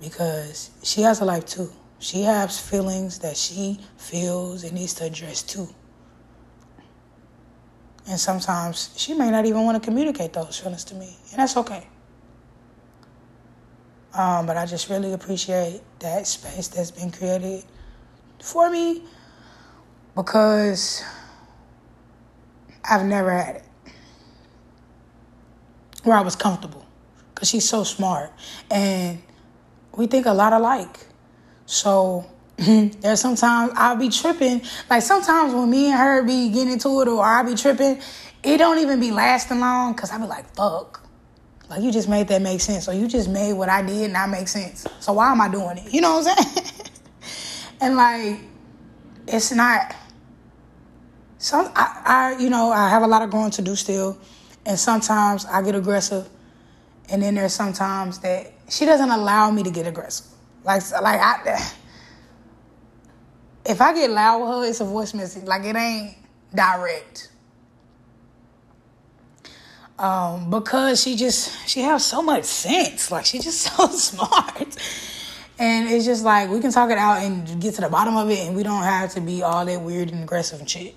[0.00, 1.70] because she has a life too.
[2.02, 5.68] She has feelings that she feels and needs to address too.
[8.08, 11.56] And sometimes she may not even want to communicate those feelings to me, and that's
[11.56, 11.86] okay.
[14.14, 17.62] Um, but I just really appreciate that space that's been created
[18.42, 19.04] for me
[20.16, 21.04] because
[22.84, 23.64] I've never had it
[26.02, 26.84] where I was comfortable
[27.32, 28.32] because she's so smart
[28.72, 29.22] and
[29.96, 31.06] we think a lot alike.
[31.66, 34.62] So there's sometimes I'll be tripping.
[34.90, 38.00] Like sometimes when me and her be getting into it or I'll be tripping,
[38.42, 41.06] it don't even be lasting long because I be like, fuck.
[41.68, 42.88] Like you just made that make sense.
[42.88, 44.86] Or you just made what I did not make sense.
[45.00, 45.92] So why am I doing it?
[45.92, 46.66] You know what I'm saying?
[47.80, 48.40] and like
[49.26, 49.94] it's not
[51.38, 54.18] some I, I you know, I have a lot of growing to do still.
[54.64, 56.28] And sometimes I get aggressive.
[57.08, 60.31] And then there's sometimes that she doesn't allow me to get aggressive.
[60.64, 61.72] Like like I
[63.64, 65.44] if I get loud with her, it's a voice message.
[65.44, 66.16] Like it ain't
[66.54, 67.30] direct.
[69.98, 73.10] Um, because she just she has so much sense.
[73.10, 74.76] Like she's just so smart.
[75.58, 78.28] And it's just like we can talk it out and get to the bottom of
[78.30, 80.96] it and we don't have to be all that weird and aggressive and shit.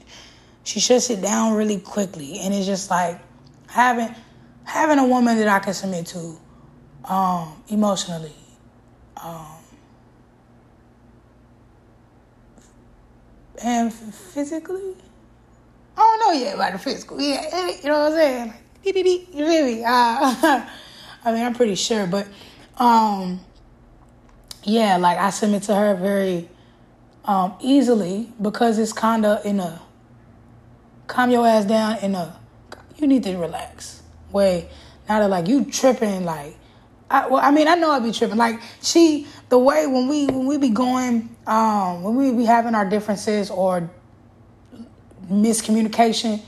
[0.64, 3.22] She shuts it down really quickly and it's just like
[3.68, 4.16] having
[4.64, 6.38] having a woman that I can submit to
[7.04, 8.34] um, emotionally.
[9.24, 9.55] Um,
[13.66, 14.96] and physically,
[15.98, 17.20] I don't know yet about the physical.
[17.20, 18.54] Yeah, you know what I'm saying?
[18.86, 19.84] Like, you feel me?
[19.84, 19.90] Uh,
[21.26, 22.28] I mean, I'm pretty sure, but
[22.78, 23.40] um,
[24.64, 26.48] yeah, like I submit to her very
[27.26, 29.82] um, easily because it's kind of in a
[31.08, 32.40] calm your ass down in a
[32.98, 34.70] you need to relax way.
[35.10, 36.56] Not that like you tripping like
[37.10, 38.38] I, well, I mean, I know I'd be tripping.
[38.38, 42.74] Like she, the way when we when we be going, um, when we be having
[42.74, 43.90] our differences or
[45.30, 46.42] miscommunication,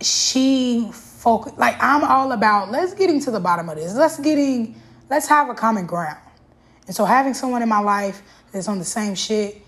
[0.00, 1.52] she focus.
[1.56, 3.94] Like I'm all about let's getting to the bottom of this.
[3.94, 6.18] Let's getting let's have a common ground.
[6.86, 9.62] And so having someone in my life that's on the same shit,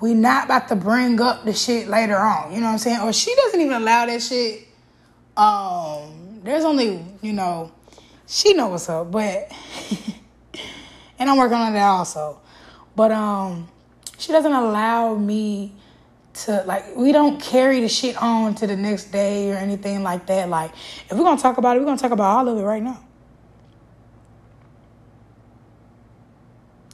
[0.00, 2.52] we not about to bring up the shit later on.
[2.52, 3.00] You know what I'm saying?
[3.00, 4.66] Or she doesn't even allow that shit.
[5.36, 7.72] Um, there's only you know
[8.28, 9.50] she know what's up, but
[11.18, 12.40] and I'm working on that also.
[12.94, 13.68] But um
[14.18, 15.72] she doesn't allow me
[16.44, 20.26] to like we don't carry the shit on to the next day or anything like
[20.26, 20.48] that.
[20.48, 20.72] Like
[21.08, 23.02] if we're gonna talk about it, we're gonna talk about all of it right now.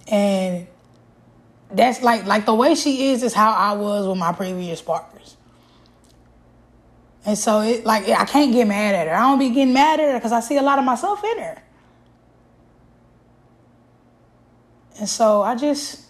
[0.06, 0.66] And
[1.70, 5.36] that's like like the way she is is how I was with my previous partners.
[7.26, 9.14] And so it like I can't get mad at her.
[9.14, 11.38] I don't be getting mad at her because I see a lot of myself in
[11.38, 11.62] her.
[14.98, 16.02] And so I just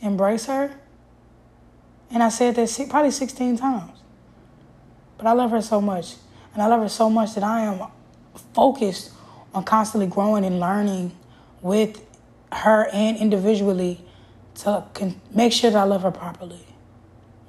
[0.00, 0.72] embrace her.
[2.10, 3.98] And I said that probably 16 times.
[5.16, 6.16] But I love her so much.
[6.52, 7.88] And I love her so much that I am
[8.54, 9.12] focused
[9.54, 11.12] on constantly growing and learning
[11.62, 12.04] with
[12.52, 14.04] her and individually
[14.56, 14.84] to
[15.34, 16.66] make sure that I love her properly.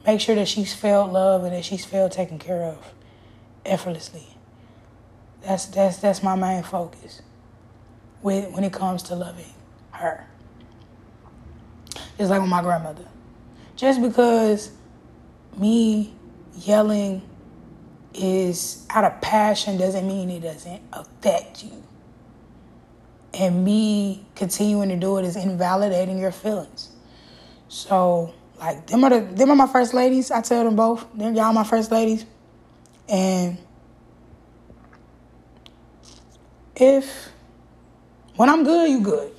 [0.06, 2.94] Make sure that she's felt love and that she's felt taken care of
[3.66, 4.28] effortlessly.
[5.42, 7.22] That's that's that's my main focus
[8.22, 9.54] with when it comes to loving
[9.92, 10.26] her.
[12.18, 13.06] Just like with my grandmother.
[13.76, 14.72] Just because
[15.58, 16.14] me
[16.58, 17.22] yelling
[18.14, 21.84] is out of passion doesn't mean it doesn't affect you.
[23.34, 26.90] And me continuing to do it is invalidating your feelings.
[27.68, 28.34] So
[28.64, 30.32] like them are the them are my first ladies.
[30.32, 31.06] I tell them both.
[31.14, 32.26] They're y'all my first ladies.
[33.10, 33.58] And
[36.74, 37.30] if
[38.38, 39.34] when I'm good, you good.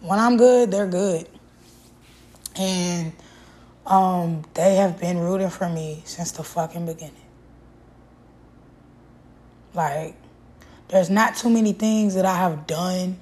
[0.00, 1.28] When I'm good, they're good.
[2.58, 3.12] And
[3.86, 7.14] um, they have been rooting for me since the fucking beginning.
[9.74, 10.16] Like,
[10.88, 13.18] there's not too many things that I have done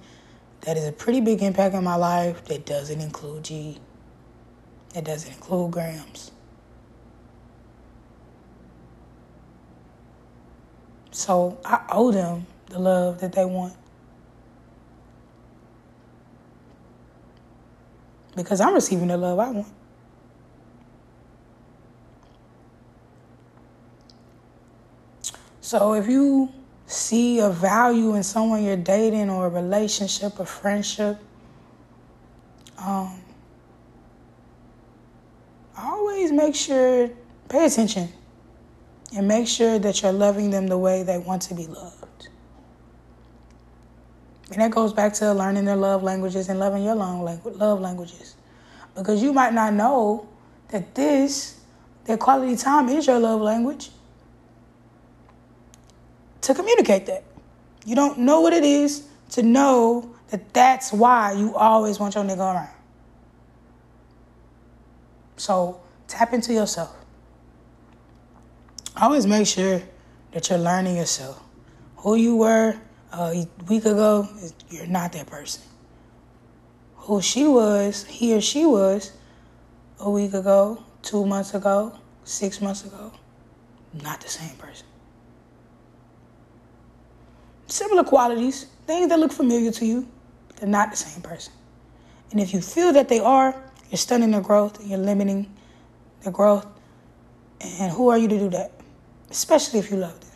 [0.63, 3.79] that is a pretty big impact in my life that doesn't include G.
[4.95, 6.31] It doesn't include grams.
[11.11, 13.75] So I owe them the love that they want.
[18.35, 19.73] Because I'm receiving the love I want.
[25.61, 26.53] So if you
[26.87, 31.19] see a value in someone you're dating or a relationship or friendship,
[32.79, 33.21] um,
[35.83, 37.11] always make sure,
[37.49, 38.09] pay attention,
[39.15, 42.29] and make sure that you're loving them the way they want to be loved.
[44.51, 48.37] And that goes back to learning their love languages and loving your love languages.
[48.95, 50.29] Because you might not know
[50.69, 51.59] that this,
[52.05, 53.91] that quality time is your love language.
[56.43, 57.25] To communicate that.
[57.87, 62.25] You don't know what it is to know that that's why you always want your
[62.25, 62.69] nigga around.
[65.43, 66.95] So tap into yourself.
[68.97, 69.83] Always make sure
[70.31, 71.43] that you're learning yourself.
[71.97, 72.79] Who you were
[73.13, 74.29] a uh, week ago,
[74.71, 75.65] you're not that person.
[76.95, 79.11] Who she was, he or she was
[79.99, 83.11] a week ago, two months ago, six months ago,
[84.01, 84.87] not the same person.
[87.67, 90.07] Similar qualities, things that look familiar to you,
[90.55, 91.53] they're not the same person.
[92.31, 93.61] And if you feel that they are,
[93.93, 95.55] you're stunning their growth, you're limiting
[96.23, 96.67] their growth.
[97.61, 98.73] And who are you to do that?
[99.31, 100.31] Especially if you love them.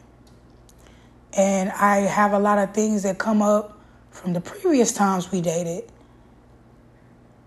[1.32, 3.80] And I have a lot of things that come up
[4.10, 5.90] from the previous times we dated.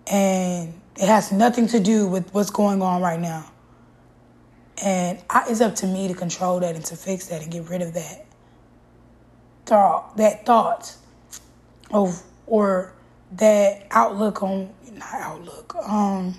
[0.08, 3.52] And it has nothing to do with what's going on right now.
[4.84, 7.70] And I, it's up to me to control that and to fix that and get
[7.70, 8.26] rid of that
[9.68, 10.96] thought, that thought
[11.92, 12.94] of or
[13.34, 16.36] that outlook on not outlook, um,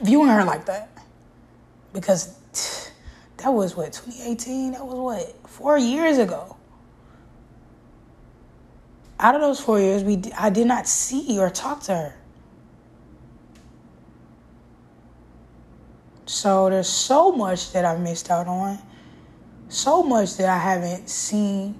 [0.00, 0.90] viewing her like that.
[1.92, 2.34] Because
[3.38, 4.72] that was what, 2018?
[4.72, 6.56] That was what, four years ago.
[9.18, 12.14] Out of those four years, we I did not see or talk to her.
[16.26, 18.78] So there's so much that I missed out on,
[19.68, 21.74] so much that I haven't seen.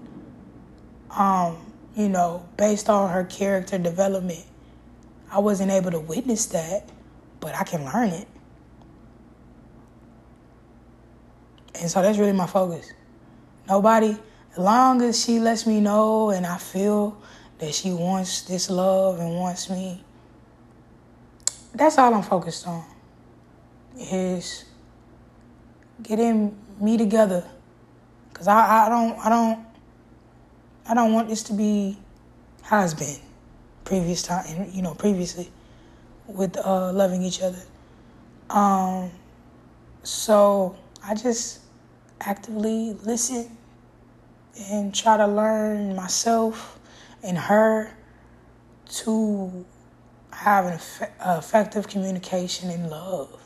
[1.11, 1.66] Um,
[1.97, 4.45] you know, based on her character development
[5.31, 6.89] I wasn't able to witness that,
[7.41, 8.29] but I can learn it.
[11.75, 12.93] And so that's really my focus.
[13.69, 14.17] Nobody
[14.53, 17.21] as long as she lets me know and I feel
[17.59, 20.03] that she wants this love and wants me,
[21.75, 22.85] that's all I'm focused on.
[23.99, 24.65] Is
[26.03, 27.45] getting me together.
[28.33, 29.66] Cause I, I don't I don't
[30.89, 31.99] I don't want this to be
[32.63, 33.17] how it's been
[33.85, 35.51] previous time you know, previously
[36.27, 37.63] with uh, loving each other.
[38.51, 39.11] Um
[40.03, 41.61] so I just
[42.21, 43.57] actively listen
[44.71, 46.79] and try to learn myself
[47.23, 47.93] and her
[48.89, 49.65] to
[50.33, 53.43] have an eff- effective communication and love.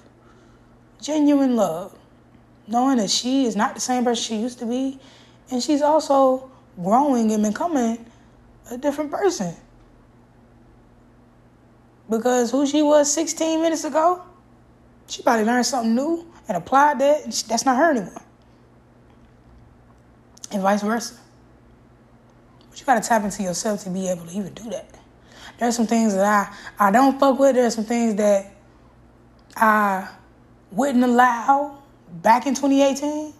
[1.00, 1.96] Genuine love.
[2.66, 4.98] Knowing that she is not the same person she used to be,
[5.50, 6.49] and she's also
[6.82, 8.04] growing and becoming
[8.70, 9.54] a different person.
[12.08, 14.22] Because who she was 16 minutes ago,
[15.06, 18.22] she probably learned something new and applied that, and that's not her anymore.
[20.52, 21.14] And vice versa.
[22.68, 24.88] But you gotta tap into yourself to be able to even do that.
[25.58, 26.24] There's some things that
[26.78, 27.54] I, I don't fuck with.
[27.54, 28.52] There's some things that
[29.56, 30.08] I
[30.72, 31.82] wouldn't allow
[32.22, 33.32] back in 2018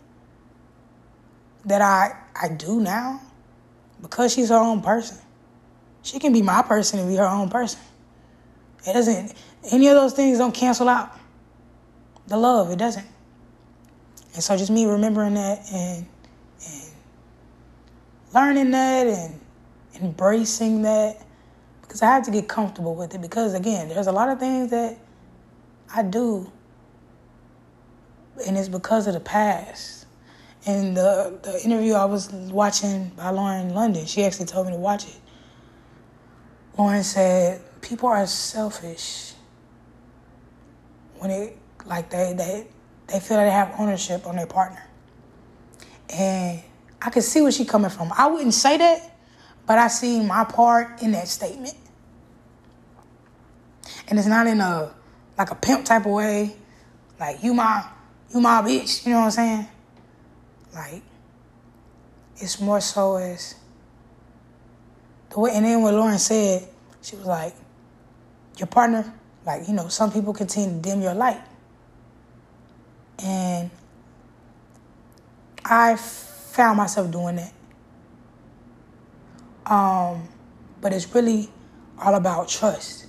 [1.65, 3.21] that I I do now
[4.01, 5.19] because she's her own person.
[6.03, 7.81] She can be my person and be her own person.
[8.87, 9.35] It doesn't
[9.71, 11.13] any of those things don't cancel out
[12.27, 12.71] the love.
[12.71, 13.07] It doesn't.
[14.35, 16.07] And so just me remembering that and
[16.67, 16.93] and
[18.33, 19.41] learning that and
[20.01, 21.21] embracing that
[21.83, 24.71] because I have to get comfortable with it because again, there's a lot of things
[24.71, 24.97] that
[25.95, 26.51] I do
[28.47, 30.00] and it's because of the past.
[30.67, 34.79] And the the interview I was watching by Lauren London, she actually told me to
[34.79, 35.21] watch it.
[36.77, 39.33] Lauren said, "People are selfish
[41.19, 41.57] when it
[41.87, 42.67] like they they
[43.07, 44.85] they feel like they have ownership on their partner."
[46.11, 46.63] And
[47.01, 48.13] I can see where she's coming from.
[48.17, 49.17] I wouldn't say that,
[49.67, 51.75] but I see my part in that statement.
[54.09, 54.93] And it's not in a
[55.39, 56.55] like a pimp type of way,
[57.19, 57.87] like you my
[58.35, 59.69] you my bitch, you know what I'm saying?
[60.75, 61.03] Like,
[62.37, 63.55] it's more so as
[65.31, 66.69] the way, and then what Lauren said,
[67.03, 67.55] she was like,
[68.57, 69.13] your partner,
[69.45, 71.41] like, you know, some people continue to dim your light.
[73.23, 73.71] And
[75.65, 77.53] I found myself doing that.
[79.67, 80.29] Um,
[80.81, 81.49] but it's really
[81.99, 83.07] all about trust.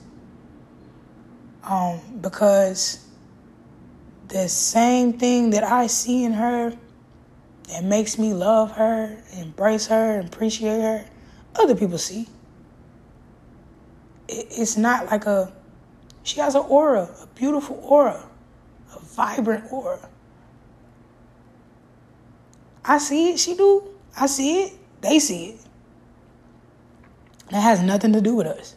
[1.64, 3.06] Um, because
[4.28, 6.78] the same thing that I see in her
[7.72, 11.06] that makes me love her, embrace her, appreciate her,
[11.56, 12.28] other people see.
[14.28, 15.54] It's not like a,
[16.24, 18.28] she has an aura, a beautiful aura,
[18.94, 20.10] a vibrant aura.
[22.84, 23.88] I see it, she do.
[24.18, 25.60] I see it, they see it.
[27.52, 28.76] That has nothing to do with us.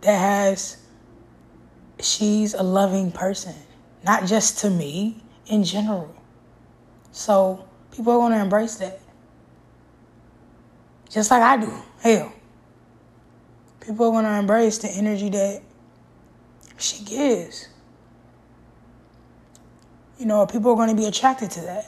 [0.00, 0.78] That has
[2.00, 3.54] she's a loving person,
[4.04, 6.14] not just to me, in general.
[7.12, 9.00] So people are going to embrace that.
[11.08, 11.72] Just like I do.
[12.00, 12.32] Hell.
[13.80, 15.62] People are going to embrace the energy that
[16.78, 17.68] she gives.
[20.18, 21.86] You know, people are going to be attracted to that.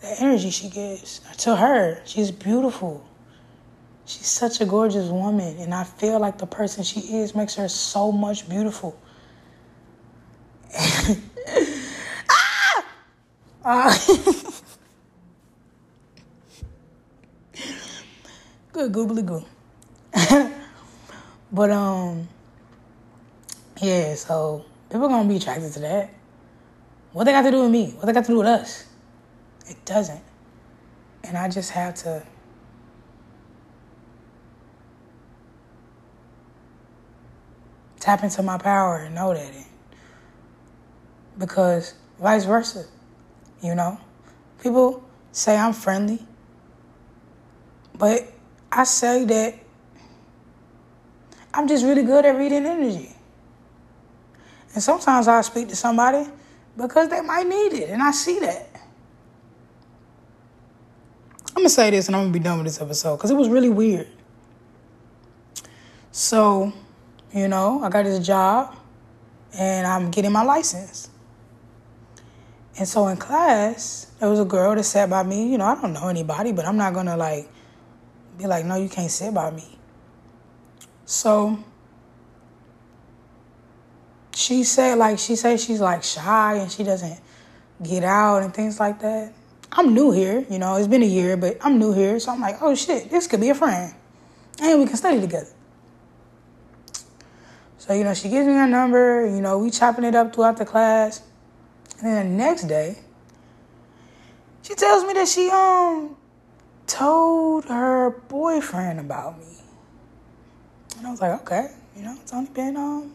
[0.00, 1.20] The energy she gives.
[1.38, 3.06] To her, she's beautiful.
[4.04, 7.68] She's such a gorgeous woman, and I feel like the person she is makes her
[7.68, 8.98] so much beautiful.
[13.72, 13.94] Uh,
[18.72, 19.44] good goobly goo.
[21.52, 22.28] but um,
[23.80, 24.16] yeah.
[24.16, 26.10] So people gonna be attracted to that.
[27.12, 27.92] What they got to do with me?
[27.92, 28.86] What they got to do with us?
[29.68, 30.24] It doesn't.
[31.22, 32.26] And I just have to
[38.00, 39.54] tap into my power and know that.
[41.38, 42.86] Because vice versa,
[43.62, 43.98] you know,
[44.62, 45.02] people
[45.32, 46.18] say I'm friendly,
[47.98, 48.26] but
[48.72, 49.54] I say that
[51.52, 53.14] I'm just really good at reading energy.
[54.72, 56.28] And sometimes i speak to somebody
[56.76, 58.68] because they might need it, and I see that.
[61.48, 63.48] I'm gonna say this and I'm gonna be done with this episode because it was
[63.48, 64.08] really weird.
[66.12, 66.72] So,
[67.34, 68.76] you know, I got this job
[69.58, 71.10] and I'm getting my license.
[72.80, 75.52] And so in class, there was a girl that sat by me.
[75.52, 77.46] You know, I don't know anybody, but I'm not gonna like
[78.38, 79.78] be like, no, you can't sit by me.
[81.04, 81.62] So
[84.34, 87.20] she said, like, she says she's like shy and she doesn't
[87.82, 89.34] get out and things like that.
[89.72, 92.18] I'm new here, you know, it's been a year, but I'm new here.
[92.18, 93.94] So I'm like, oh shit, this could be a friend.
[94.58, 95.52] And we can study together.
[97.76, 100.56] So, you know, she gives me her number, you know, we chopping it up throughout
[100.56, 101.20] the class.
[102.00, 102.96] And then the next day,
[104.62, 106.16] she tells me that she um
[106.86, 109.46] told her boyfriend about me.
[110.96, 113.12] And I was like, okay, you know, it's only been um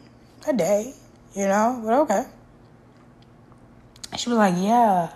[0.47, 0.93] a day,
[1.33, 2.25] you know, but okay.
[4.11, 5.09] And she was like, yeah,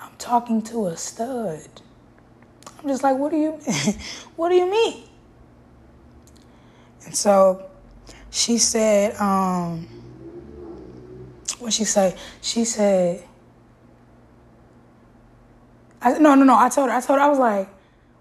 [0.00, 1.66] I'm talking to a stud.
[2.78, 3.52] I'm just like, what do you
[4.36, 5.04] what do you mean?
[7.06, 7.70] And so
[8.30, 9.97] she said, um,
[11.58, 12.16] what she say?
[12.40, 13.24] She said,
[16.00, 16.56] I, no, no, no.
[16.56, 17.68] I told her, I told her, I was like,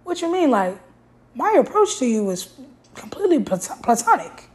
[0.03, 0.49] what you mean?
[0.49, 0.79] Like,
[1.35, 2.49] my approach to you was
[2.95, 4.45] completely platonic.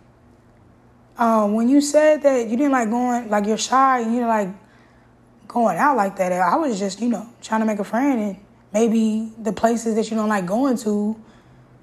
[1.17, 4.49] Um, when you said that you didn't like going, like you're shy and you like
[5.47, 8.37] going out like that, I was just, you know, trying to make a friend and
[8.73, 11.23] maybe the places that you don't like going to,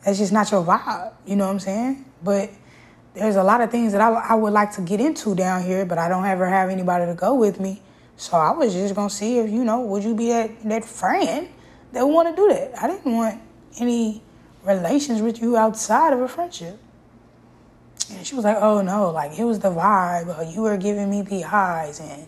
[0.04, 1.14] that's just not your vibe.
[1.26, 2.06] You know what I'm saying?
[2.24, 2.50] But
[3.20, 5.86] there's a lot of things that I, I would like to get into down here,
[5.86, 7.82] but I don't ever have anybody to go with me.
[8.16, 11.48] So I was just gonna see if you know, would you be that that friend
[11.92, 12.82] that want to do that?
[12.82, 13.40] I didn't want
[13.78, 14.22] any
[14.64, 16.80] relations with you outside of a friendship.
[18.12, 20.54] And she was like, "Oh no, like it was the vibe.
[20.54, 22.28] you were giving me the eyes and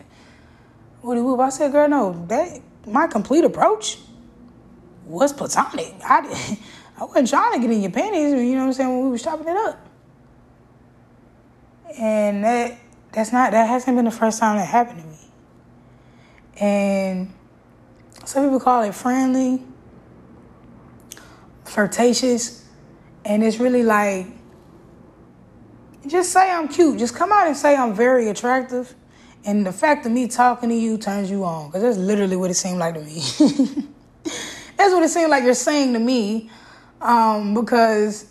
[1.02, 3.98] woody whoop." I said, "Girl, no, that my complete approach
[5.06, 5.94] was platonic.
[6.04, 6.58] I
[6.98, 8.32] I wasn't trying to get in your panties.
[8.32, 9.91] You know what I'm saying when we was chopping it up."
[11.98, 12.78] And that
[13.12, 15.16] that's not that hasn't been the first time that happened to me.
[16.60, 17.32] And
[18.24, 19.62] some people call it friendly,
[21.64, 22.66] flirtatious,
[23.24, 24.26] and it's really like
[26.06, 26.98] just say I'm cute.
[26.98, 28.94] Just come out and say I'm very attractive.
[29.44, 31.68] And the fact of me talking to you turns you on.
[31.68, 33.14] Because that's literally what it seemed like to me.
[34.76, 36.50] that's what it seemed like you're saying to me.
[37.00, 38.26] Um, because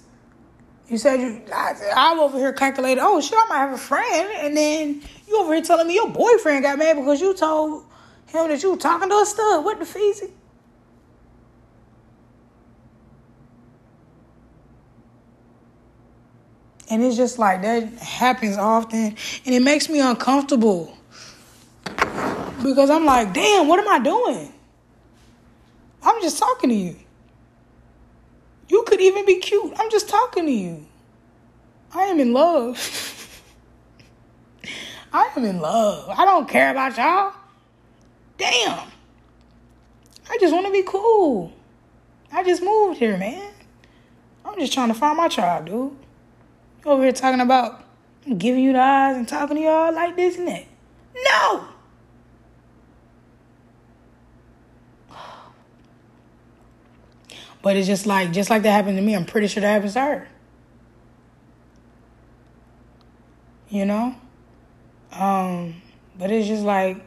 [0.91, 4.29] you said you, I, I'm over here calculating, oh shit, I might have a friend.
[4.35, 7.85] And then you over here telling me your boyfriend got mad because you told
[8.27, 9.63] him that you were talking to a stud.
[9.63, 10.31] What the feezy?
[16.89, 19.15] And it's just like that happens often.
[19.45, 20.97] And it makes me uncomfortable.
[22.61, 24.53] Because I'm like, damn, what am I doing?
[26.03, 26.95] I'm just talking to you.
[28.71, 29.73] You could even be cute.
[29.77, 30.85] I'm just talking to you.
[31.93, 32.77] I am in love.
[35.13, 36.07] I am in love.
[36.17, 37.33] I don't care about y'all.
[38.37, 38.87] Damn.
[40.29, 41.51] I just want to be cool.
[42.31, 43.51] I just moved here, man.
[44.45, 45.93] I'm just trying to find my tribe, dude.
[46.85, 47.83] Over here talking about
[48.37, 50.63] giving you the eyes and talking to y'all like this and that.
[51.13, 51.67] No!
[57.61, 59.93] But it's just like just like that happened to me, I'm pretty sure that happens
[59.93, 60.27] to her.
[63.69, 64.15] You know?
[65.13, 65.81] Um,
[66.17, 67.05] but it's just like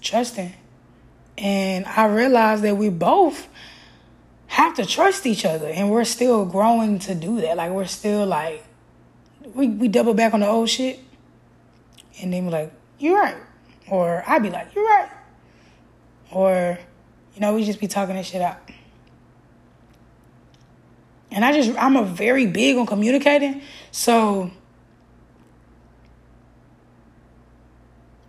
[0.00, 0.52] trusting.
[1.36, 3.48] And I realized that we both
[4.48, 7.56] have to trust each other and we're still growing to do that.
[7.56, 8.64] Like we're still like
[9.54, 11.00] we, we double back on the old shit
[12.20, 13.36] and then we're like, You're right.
[13.90, 15.10] Or I'd be like, You're right.
[16.30, 16.78] Or,
[17.34, 18.58] you know, we just be talking this shit out.
[21.30, 23.62] And I just, I'm a very big on communicating.
[23.90, 24.50] So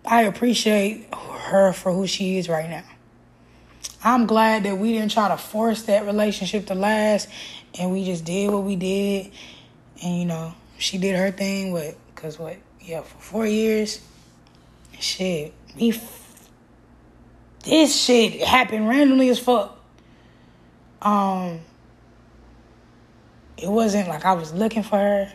[0.06, 2.84] I appreciate her for who she is right now.
[4.04, 7.30] I'm glad that we didn't try to force that relationship to last
[7.78, 9.32] and we just did what we did.
[10.04, 14.02] And, you know, she did her thing, what, because what, yeah, for four years,
[15.00, 15.94] shit, me,
[17.64, 19.78] this shit happened randomly as fuck.
[21.02, 21.60] Um,
[23.62, 25.32] it wasn't like I was looking for her.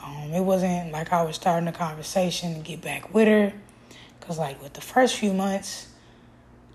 [0.00, 3.52] Um, it wasn't like I was starting a conversation to get back with her.
[4.20, 5.88] Cause like with the first few months,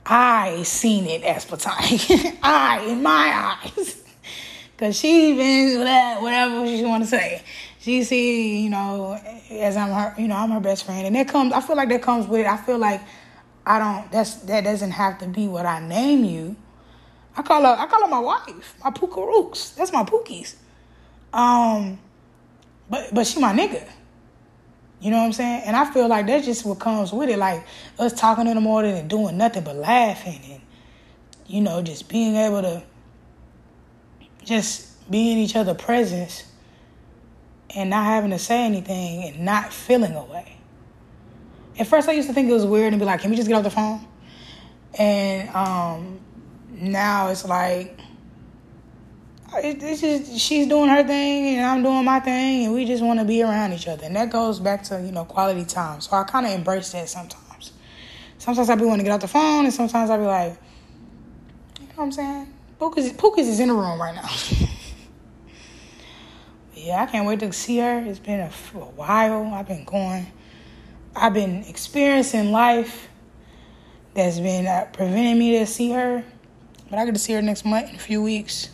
[0.05, 2.01] I seen it as platonic.
[2.43, 4.03] I, in my eyes.
[4.77, 7.41] Cause she even whatever she want to say.
[7.79, 9.19] She see, you know,
[9.49, 11.53] as I'm her, you know, I'm her best friend, and that comes.
[11.53, 12.45] I feel like that comes with it.
[12.45, 13.01] I feel like
[13.65, 14.11] I don't.
[14.11, 16.57] That's that doesn't have to be what I name you.
[17.37, 19.69] I call her I call her my wife, my Rooks.
[19.71, 20.55] That's my Pookies.
[21.31, 21.99] Um,
[22.89, 23.87] but but she my nigga.
[24.99, 25.63] You know what I'm saying?
[25.65, 27.37] And I feel like that's just what comes with it.
[27.37, 27.63] Like
[27.99, 30.61] us talking in the morning and doing nothing but laughing and
[31.45, 32.83] you know, just being able to
[34.43, 36.43] just be in each other's presence
[37.75, 40.57] and not having to say anything and not feeling away.
[41.79, 43.47] At first I used to think it was weird and be like, can we just
[43.47, 44.05] get off the phone?
[44.97, 46.19] And um,
[46.81, 47.99] now it's like
[49.55, 53.19] it's just she's doing her thing and I'm doing my thing, and we just want
[53.19, 54.05] to be around each other.
[54.05, 56.01] And that goes back to you know quality time.
[56.01, 57.73] So I kind of embrace that sometimes.
[58.37, 60.57] Sometimes I be wanting to get off the phone, and sometimes I be like,
[61.79, 62.53] you know what I'm saying?
[62.79, 64.29] Pookas, Pookas is in the room right now.
[66.75, 67.99] yeah, I can't wait to see her.
[67.99, 69.51] It's been a, a while.
[69.53, 70.27] I've been going.
[71.15, 73.09] I've been experiencing life
[74.13, 76.23] that's been uh, preventing me to see her,
[76.89, 78.69] but I get to see her next month in a few weeks.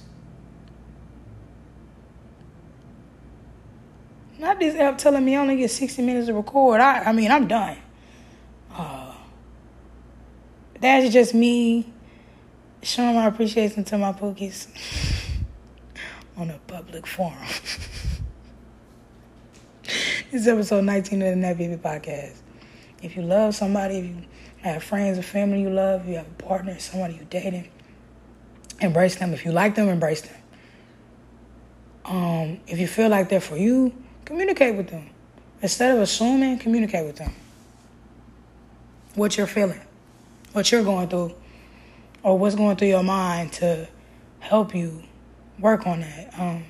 [4.38, 6.82] Not this app telling me I only get 60 minutes to record.
[6.82, 7.78] I, I mean, I'm done.
[8.74, 9.14] Uh,
[10.80, 11.91] that's just me
[12.82, 14.68] showing my appreciation to my pookies
[16.38, 17.38] on a public forum.
[19.84, 22.36] this is episode 19 of the Nappy Hippie Podcast.
[23.01, 24.18] If you love somebody, if you
[24.57, 27.70] have friends or family you love, if you have a partner, somebody you're dating,
[28.82, 29.34] embrace them.
[29.34, 30.38] If you like them, embrace them.
[32.05, 33.93] Um, if you feel like they're for you,
[34.26, 35.09] Communicate with them.
[35.61, 37.34] Instead of assuming, communicate with them.
[39.15, 39.82] What you're feeling,
[40.53, 41.36] what you're going through,
[42.24, 43.88] or what's going through your mind to
[44.39, 45.03] help you
[45.59, 46.39] work on that.
[46.39, 46.63] Um,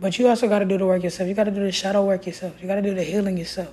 [0.00, 1.28] but you also got to do the work yourself.
[1.28, 2.60] You got to do the shadow work yourself.
[2.60, 3.72] You got to do the healing yourself.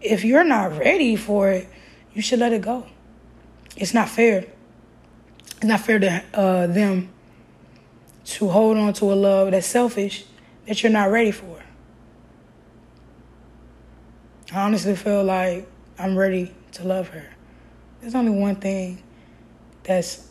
[0.00, 1.68] If you're not ready for it,
[2.12, 2.86] you should let it go.
[3.76, 4.46] It's not fair.
[5.64, 7.08] It's not fair to uh, them
[8.26, 10.26] to hold on to a love that's selfish
[10.66, 11.58] that you're not ready for.
[14.52, 15.66] I honestly feel like
[15.98, 17.24] I'm ready to love her.
[18.02, 19.02] There's only one thing
[19.84, 20.28] that's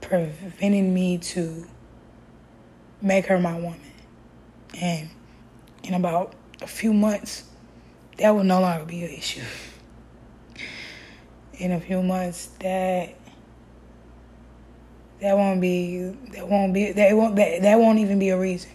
[0.00, 1.66] preventing me to
[3.02, 3.80] make her my woman.
[4.80, 5.10] And
[5.82, 7.42] in about a few months,
[8.18, 9.42] that will no longer be an issue.
[11.54, 13.16] In a few months, that
[15.20, 15.98] that won't be
[16.32, 18.70] that won't be that won't that, that won't even be a reason.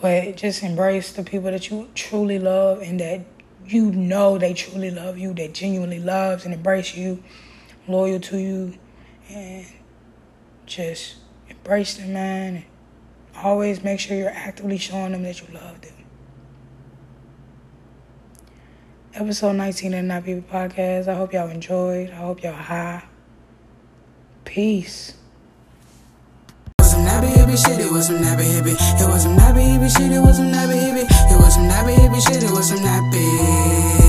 [0.00, 3.24] But just embrace the people that you truly love and that
[3.66, 7.22] you know they truly love you, that genuinely loves and embrace you,
[7.88, 8.74] loyal to you,
[9.30, 9.66] and
[10.66, 11.16] just
[11.48, 12.54] embrace them, man.
[12.56, 12.64] And
[13.36, 16.03] always make sure you're actively showing them that you love them.
[19.16, 21.06] Episode 19 of the Nappy Hippie Podcast.
[21.06, 22.10] I hope y'all enjoyed.
[22.10, 23.04] I hope y'all high.
[24.44, 25.14] Peace.
[26.82, 28.74] Some nappy hippie shit, it was some nappy hippie.
[28.74, 31.06] It was some nappy hippie shit, it was some nappy hippie.
[31.30, 34.03] It was some nappy hippie shit, it was some nappy.